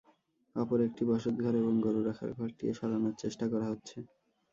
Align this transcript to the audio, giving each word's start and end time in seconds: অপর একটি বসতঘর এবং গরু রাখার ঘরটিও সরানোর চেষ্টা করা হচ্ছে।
অপর 0.55 0.79
একটি 0.87 1.03
বসতঘর 1.09 1.53
এবং 1.55 1.73
গরু 1.85 2.01
রাখার 2.03 2.29
ঘরটিও 2.37 2.77
সরানোর 2.79 3.15
চেষ্টা 3.23 3.45
করা 3.51 3.65
হচ্ছে। 3.71 3.97